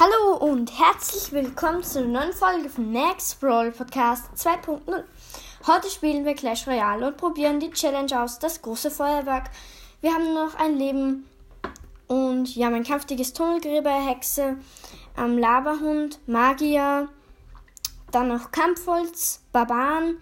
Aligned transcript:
Hallo 0.00 0.36
und 0.36 0.78
herzlich 0.78 1.32
willkommen 1.32 1.82
zu 1.82 1.98
einer 1.98 2.20
neuen 2.20 2.32
Folge 2.32 2.68
von 2.68 2.92
Next 2.92 3.40
Brawl 3.40 3.72
Podcast 3.72 4.30
2.0. 4.36 4.80
Heute 5.66 5.90
spielen 5.90 6.24
wir 6.24 6.36
Clash 6.36 6.68
Royale 6.68 7.08
und 7.08 7.16
probieren 7.16 7.58
die 7.58 7.72
Challenge 7.72 8.22
aus, 8.22 8.38
das 8.38 8.62
große 8.62 8.92
Feuerwerk. 8.92 9.50
Wir 10.00 10.14
haben 10.14 10.34
noch 10.34 10.54
ein 10.54 10.76
Leben 10.76 11.28
und 12.06 12.54
ja, 12.54 12.70
mein 12.70 12.84
kampftiges 12.84 13.32
Tunnelgräber, 13.32 13.90
Hexe, 13.90 14.58
ähm, 15.16 15.36
Lavahund, 15.36 16.20
Magier, 16.28 17.08
dann 18.12 18.28
noch 18.28 18.52
Kampfholz, 18.52 19.42
Barbaren, 19.50 20.18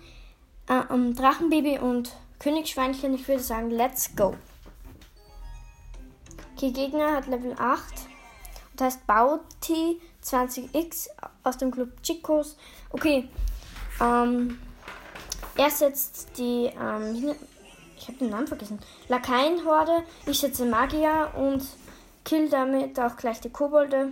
äh, 0.71 0.85
ähm, 0.91 1.15
Drachenbaby 1.15 1.81
und 1.81 2.17
Königsschweinchen. 2.39 3.13
Ich 3.13 3.29
würde 3.29 3.43
sagen, 3.43 3.71
let's 3.71 4.17
go. 4.17 4.35
Okay, 6.55 6.71
Gegner 6.71 7.13
hat 7.13 7.27
Level 7.27 7.55
8 7.59 8.16
und 8.77 8.85
heißt 8.85 9.07
Bauti 9.07 10.01
20x 10.23 11.09
aus 11.43 11.57
dem 11.57 11.71
Club 11.71 12.03
Chicos. 12.03 12.57
Okay, 12.91 13.29
ähm, 14.01 14.59
er 15.57 15.71
setzt 15.71 16.37
die, 16.37 16.71
ähm, 16.79 17.35
ich 17.97 18.09
habe 18.09 18.19
den 18.19 18.31
Namen 18.31 18.47
vergessen, 18.47 18.79
Lakaienhorde. 19.09 20.03
Ich 20.27 20.41
setze 20.41 20.67
Magier 20.67 21.31
und 21.37 21.67
kill 22.25 22.51
damit 22.51 23.01
auch 23.01 23.17
gleich 23.17 23.41
die 23.41 23.51
Kobolde. 23.51 24.11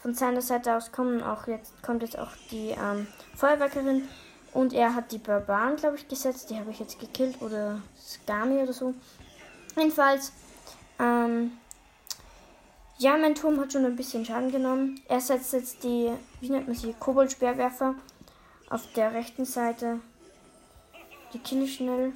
Von 0.00 0.14
seiner 0.14 0.42
Seite 0.42 0.76
aus 0.76 0.92
kommen 0.92 1.22
auch 1.22 1.46
jetzt, 1.46 1.82
kommt 1.82 2.02
jetzt 2.02 2.18
auch 2.18 2.30
die 2.50 2.70
ähm, 2.70 3.06
Feuerwerkerin. 3.34 4.06
Und 4.52 4.72
er 4.72 4.94
hat 4.94 5.12
die 5.12 5.18
Barbaren, 5.18 5.76
glaube 5.76 5.96
ich, 5.96 6.08
gesetzt. 6.08 6.50
Die 6.50 6.58
habe 6.58 6.70
ich 6.70 6.78
jetzt 6.78 7.00
gekillt. 7.00 7.40
Oder 7.42 7.80
Skami 7.98 8.62
oder 8.62 8.72
so. 8.72 8.94
Jedenfalls, 9.76 10.32
ähm, 10.98 11.52
ja, 12.98 13.16
mein 13.16 13.34
Turm 13.34 13.60
hat 13.60 13.72
schon 13.72 13.84
ein 13.84 13.96
bisschen 13.96 14.24
Schaden 14.24 14.50
genommen. 14.50 15.00
Er 15.08 15.20
setzt 15.20 15.52
jetzt 15.52 15.84
die, 15.84 16.10
wie 16.40 16.50
nennt 16.50 16.66
man 16.66 16.76
sie, 16.76 16.94
Kobold-Speerwerfer 16.98 17.94
auf 18.70 18.92
der 18.94 19.14
rechten 19.14 19.44
Seite. 19.44 20.00
Die 21.32 21.38
kill 21.38 21.66
schnell. 21.68 22.12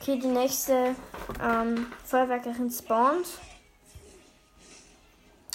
Okay, 0.00 0.18
die 0.18 0.28
nächste 0.28 0.94
ähm, 1.42 1.86
Feuerwerkerin 2.04 2.70
spawnt. 2.70 3.26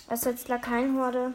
Er 0.10 0.18
setzt 0.18 0.48
Lakaienhorde. 0.50 1.34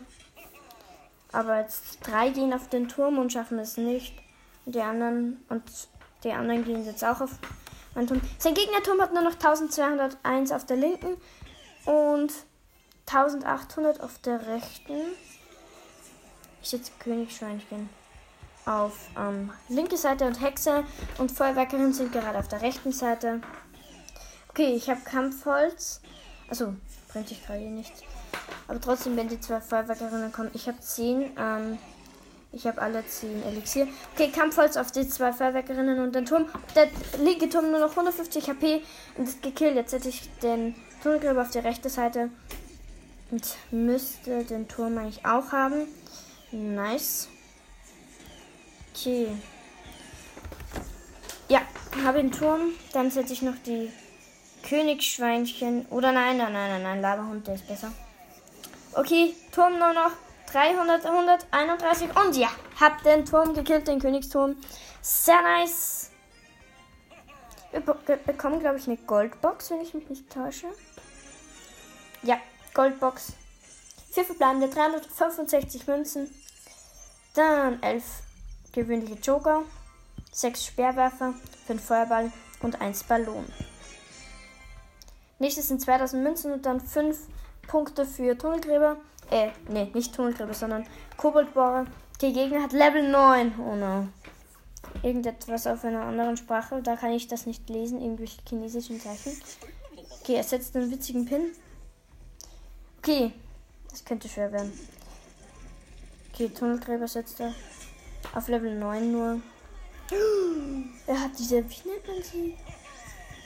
Aber 1.33 1.61
jetzt 1.61 1.99
drei 2.03 2.29
gehen 2.29 2.53
auf 2.53 2.69
den 2.69 2.89
Turm 2.89 3.19
und 3.19 3.33
schaffen 3.33 3.59
es 3.59 3.79
nicht. 3.79 4.15
Und 4.67 4.75
die 4.75 4.81
anderen 4.81 5.43
und 5.49 5.63
die 6.25 6.33
anderen 6.33 6.65
gehen 6.65 6.85
jetzt 6.85 7.05
auch 7.05 7.23
auf 7.23 7.31
meinen 7.95 8.07
Turm. 8.07 8.21
Sein 8.39 8.55
Gegnerturm 8.55 9.01
hat 9.01 9.15
nur 9.15 9.23
noch 9.23 9.35
1201 9.35 10.53
auf 10.53 10.67
der 10.67 10.77
linken 10.77 11.17
und 11.85 12.33
1800 13.07 14.01
auf 14.01 14.19
der 14.19 14.47
rechten. 14.47 15.01
Ich 16.63 16.71
setze 16.71 16.93
Königschweinchen 16.99 17.89
auf 18.65 19.09
ähm, 19.19 19.51
linke 19.69 19.97
Seite 19.97 20.25
und 20.25 20.41
Hexe 20.41 20.85
und 21.19 21.33
Feuerwerkerin 21.33 21.93
sind 21.93 22.13
gerade 22.13 22.39
auf 22.39 22.49
der 22.49 22.63
rechten 22.63 22.93
Seite. 22.93 23.41
Okay, 24.49 24.75
ich 24.75 24.89
habe 24.89 25.01
Kampfholz. 25.01 26.01
Also 26.49 26.75
bringt 27.09 27.29
sich 27.29 27.45
gerade 27.45 27.61
nichts. 27.61 28.03
Aber 28.69 28.81
trotzdem, 28.81 29.17
wenn 29.17 29.29
die 29.29 29.41
zwei 29.41 29.61
Feuerwerkerinnen 29.61 30.33
kommen, 30.33 30.51
ich 30.55 30.69
habe 30.69 30.79
10. 30.81 31.33
Ähm, 31.37 31.79
ich 32.53 32.67
habe 32.67 32.81
alle 32.83 33.05
10 33.07 33.43
Elixier. 33.45 33.89
Okay, 34.13 34.31
Kampfholz 34.31 34.77
auf 34.77 34.93
die 34.93 35.09
zwei 35.09 35.33
Feuerwerkerinnen 35.33 35.99
und 36.01 36.15
den 36.15 36.27
Turm. 36.27 36.47
Der 36.77 36.89
linke 37.19 37.49
Turm 37.49 37.71
nur 37.71 37.81
noch 37.81 37.91
150 37.91 38.49
HP 38.49 38.83
und 39.17 39.27
ist 39.27 39.43
gekillt. 39.43 39.75
Jetzt 39.75 39.93
hätte 39.93 40.11
ich 40.11 40.29
den 40.43 40.75
Tunnelgräber 41.03 41.43
auf 41.43 41.51
die 41.51 41.59
rechte 41.59 41.89
Seite 41.89 42.29
und 43.31 43.57
müsste 43.71 44.45
den 44.45 44.69
Turm 44.69 44.99
eigentlich 44.99 45.25
auch 45.25 45.51
haben. 45.53 45.87
Nice. 46.51 47.29
Okay. 48.95 49.29
Ja, 51.49 51.63
habe 52.05 52.19
den 52.19 52.33
Turm. 52.33 52.73
Dann 52.93 53.11
setze 53.11 53.33
ich 53.33 53.41
noch 53.41 53.57
die 53.65 53.91
Königsschweinchen. 54.69 55.87
Oder 55.87 56.13
nein, 56.13 56.37
nein, 56.37 56.53
nein, 56.53 56.71
nein, 56.71 56.83
nein. 56.83 57.01
Laberhund, 57.01 57.47
der 57.47 57.55
ist 57.55 57.67
besser. 57.67 57.91
Okay, 58.93 59.35
Turm 59.53 59.79
nur 59.79 59.95
noch 59.95 60.13
300, 60.53 61.05
131. 61.05 62.17
Und 62.17 62.37
ja, 62.37 62.49
hab 62.81 63.03
den 63.03 63.25
Turm 63.25 63.55
gekillt, 63.55 63.89
den 63.89 64.01
Königsturm. 64.01 64.57
Sehr 65.01 65.41
nice. 65.43 66.11
Wir 67.71 67.81
bekommen, 67.81 68.61
glaube 68.61 68.79
ich, 68.79 68.87
eine 68.87 68.99
Goldbox, 68.99 69.71
wenn 69.71 69.81
ich 69.81 69.95
mich 69.95 70.09
nicht 70.09 70.31
täusche. 70.31 70.67
Ja, 72.23 72.37
Goldbox. 72.75 73.33
Vier 74.11 74.25
verbleibende 74.25 74.69
365 74.69 75.87
Münzen. 75.87 76.35
Dann 77.35 77.83
11 77.83 78.05
gewöhnliche 78.73 79.15
Joker. 79.15 79.63
6 80.33 80.65
Speerwerfer, 80.67 81.35
5 81.67 81.85
Feuerball 81.85 82.33
und 82.63 82.81
1 82.81 83.05
Ballon. 83.05 83.45
Nächstes 85.39 85.69
sind 85.69 85.83
2000 85.83 86.23
Münzen 86.23 86.53
und 86.53 86.65
dann 86.65 86.81
5 86.81 87.19
Punkte 87.69 88.07
für 88.07 88.37
Tunnelgräber. 88.37 88.97
Äh, 89.31 89.51
nee, 89.69 89.91
nicht 89.95 90.15
Tunnelgräber, 90.15 90.55
sondern 90.55 90.87
Koboldbohrer. 91.17 91.87
Der 92.21 92.33
Gegner 92.33 92.63
hat 92.63 92.73
Level 92.73 93.09
9. 93.09 93.55
Oh 93.59 93.75
no. 93.75 94.09
Irgendetwas 95.03 95.67
auf 95.67 95.85
einer 95.85 96.03
anderen 96.03 96.37
Sprache. 96.37 96.83
Da 96.83 96.97
kann 96.97 97.13
ich 97.13 97.29
das 97.29 97.47
nicht 97.47 97.69
lesen. 97.69 98.01
Irgendwelche 98.01 98.41
chinesischen 98.49 99.01
Zeichen. 99.01 99.33
Okay, 100.21 100.35
er 100.35 100.45
setzt 100.45 100.77
einen 100.77 100.91
witzigen 100.91 101.25
Pin. 101.25 101.53
Okay. 102.99 103.33
Das 103.91 104.05
könnte 104.05 104.29
schwer 104.29 104.53
werden. 104.53 104.73
Okay, 106.33 106.49
Tunnelgräber 106.49 107.07
setzt 107.09 107.41
er 107.41 107.55
auf 108.35 108.49
Level 108.49 108.79
9 108.79 109.13
nur. 109.13 109.41
Er 111.07 111.21
hat 111.21 111.39
diese, 111.39 111.57
wie 111.57 111.89
nennt 111.89 112.07
man 112.07 112.23
sie? 112.23 112.57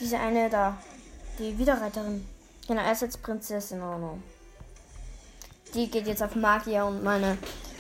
Diese 0.00 0.18
eine 0.18 0.48
da. 0.48 0.76
Die 1.38 1.56
Wiederreiterin. 1.58 2.26
Genau, 2.68 2.82
er 2.82 2.94
setzt 2.94 3.22
Prinzessin 3.22 3.80
auch 3.80 3.98
noch. 3.98 4.18
Die 5.76 5.90
geht 5.90 6.06
jetzt 6.06 6.22
auf 6.22 6.34
Magier 6.34 6.86
und 6.86 7.04
meine 7.04 7.36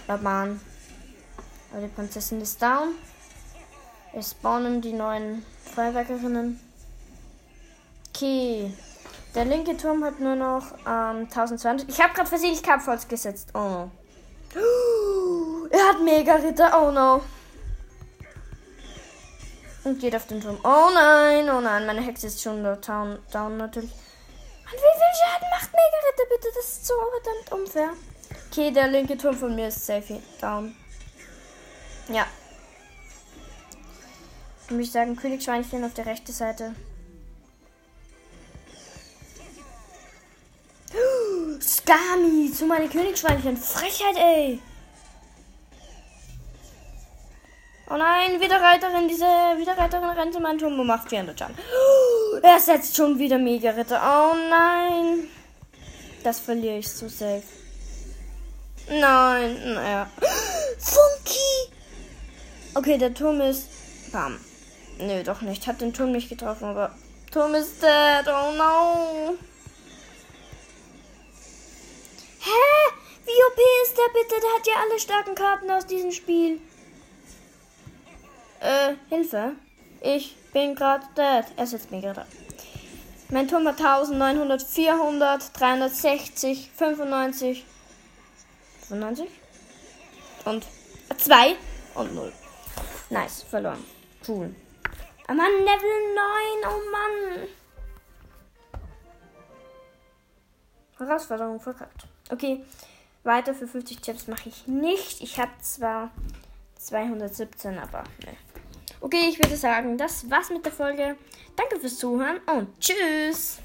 Barbaren. 0.06 0.60
Aber 1.72 1.80
die 1.80 1.88
Prinzessin 1.88 2.42
ist 2.42 2.60
down. 2.60 2.94
Es 4.12 4.32
spawnen 4.32 4.82
die 4.82 4.92
neuen 4.92 5.44
Feuerwerkerinnen. 5.74 6.60
Okay. 8.10 8.70
Der 9.34 9.46
linke 9.46 9.76
Turm 9.78 10.04
hat 10.04 10.20
nur 10.20 10.36
noch 10.36 10.72
ähm, 10.86 11.26
1200. 11.30 11.88
Ich 11.88 11.98
habe 11.98 12.12
gerade 12.12 12.28
versehentlich 12.28 12.62
Kampfholz 12.62 13.08
gesetzt. 13.08 13.48
Oh 13.54 13.58
no. 13.58 13.90
Er 15.70 15.88
hat 15.88 16.02
Mega-Ritter. 16.02 16.78
Oh 16.78 16.90
no. 16.90 17.22
Und 19.84 20.00
geht 20.00 20.14
auf 20.14 20.26
den 20.26 20.42
Turm. 20.42 20.58
Oh 20.64 20.90
nein, 20.92 21.48
oh 21.48 21.60
nein. 21.60 21.86
Meine 21.86 22.02
Hexe 22.02 22.26
ist 22.26 22.42
schon 22.42 22.62
down, 22.62 23.18
down 23.32 23.56
natürlich. 23.56 23.90
Mann, 23.90 24.74
wie 24.74 24.78
viel 24.78 25.12
Schaden 25.20 25.48
macht 25.50 25.72
Mega-Ritter 25.72 26.24
bitte? 26.28 26.55
So 26.86 26.94
verdammt 27.10 27.52
unfair. 27.52 27.90
Okay, 28.48 28.70
der 28.70 28.86
linke 28.86 29.18
Turm 29.18 29.36
von 29.36 29.56
mir 29.56 29.66
ist 29.66 29.84
safe 29.84 30.22
down. 30.40 30.76
Ja. 32.08 32.24
Ich 34.64 34.70
würde 34.70 34.84
sagen, 34.84 35.16
Königsschweinchen 35.16 35.82
auf 35.82 35.94
der 35.94 36.06
rechten 36.06 36.32
Seite. 36.32 36.76
Skami 41.60 42.52
zu 42.52 42.66
meine 42.66 42.88
Königsschweinchen. 42.88 43.56
Frechheit, 43.56 44.16
ey. 44.16 44.60
Oh 47.90 47.96
nein, 47.96 48.40
Wiederreiterin. 48.40 49.08
Diese 49.08 49.24
Wiederreiterin 49.24 50.10
rennt 50.10 50.36
in 50.36 50.42
meinen 50.42 50.58
Turm 50.60 50.78
und 50.78 50.86
macht 50.86 51.08
400 51.08 51.36
Schaden. 51.36 51.58
Er 52.42 52.60
setzt 52.60 52.94
schon 52.94 53.18
wieder 53.18 53.38
Mega-Ritter. 53.38 54.00
Oh 54.00 54.36
nein. 54.48 55.28
Das 56.26 56.40
verliere 56.40 56.78
ich 56.78 56.88
so 56.88 57.08
safe. 57.08 57.44
Nein, 58.88 59.74
naja. 59.74 60.10
Funky! 60.76 61.72
Okay, 62.74 62.98
der 62.98 63.14
Turm 63.14 63.40
ist. 63.40 63.68
Bam. 64.10 64.40
Nö, 64.98 65.22
doch 65.22 65.42
nicht. 65.42 65.68
Hat 65.68 65.80
den 65.80 65.92
Turm 65.92 66.10
nicht 66.10 66.28
getroffen, 66.28 66.64
aber. 66.64 66.92
Turm 67.30 67.54
ist 67.54 67.80
dead. 67.80 68.26
Oh 68.26 68.50
no. 68.56 69.36
Hä? 72.40 72.92
Wie 73.24 73.44
OP 73.46 73.60
ist 73.84 73.96
der 73.96 74.12
bitte? 74.12 74.40
Der 74.40 74.50
hat 74.50 74.66
ja 74.66 74.74
alle 74.82 74.98
starken 74.98 75.34
Karten 75.36 75.70
aus 75.70 75.86
diesem 75.86 76.10
Spiel. 76.10 76.60
Äh, 78.58 78.94
Hilfe. 79.10 79.52
Ich 80.00 80.34
bin 80.52 80.74
gerade 80.74 81.06
dead. 81.16 81.44
Er 81.56 81.66
setzt 81.68 81.92
mich 81.92 82.02
gerade. 82.02 82.26
Mein 83.28 83.48
Turm 83.48 83.66
hat 83.66 83.80
1900, 83.80 84.62
400, 84.62 85.58
360, 85.58 86.70
95, 86.70 87.64
95 88.88 89.28
und 90.44 90.64
2 91.16 91.56
und 91.94 92.14
0. 92.14 92.32
Nice, 93.10 93.42
verloren. 93.42 93.84
Cool. 94.26 94.54
Oh 95.28 95.32
Mann, 95.32 95.50
Level 95.58 96.14
9, 96.14 96.70
oh 96.70 96.80
Mann. 96.92 97.48
Herausforderung 100.98 101.60
verkackt. 101.60 102.06
Okay, 102.30 102.64
Weiter 103.24 103.54
für 103.54 103.66
50 103.66 104.00
Chips 104.00 104.28
mache 104.28 104.48
ich 104.48 104.68
nicht. 104.68 105.20
Ich 105.20 105.40
habe 105.40 105.50
zwar 105.60 106.12
217, 106.76 107.76
aber 107.76 108.04
ne. 108.24 108.36
Okay, 109.00 109.28
ich 109.28 109.38
würde 109.38 109.56
sagen, 109.56 109.98
das 109.98 110.28
war's 110.30 110.50
mit 110.50 110.64
der 110.64 110.72
Folge. 110.72 111.16
Danke 111.54 111.78
fürs 111.78 111.98
Zuhören 111.98 112.40
und 112.46 112.68
tschüss. 112.80 113.58